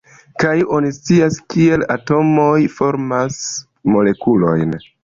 Kaj 0.43 0.53
oni 0.77 0.89
scias, 0.95 1.37
kiel 1.55 1.85
atomoj 1.99 2.57
formas 2.79 3.41
molekulojn. 3.97 4.79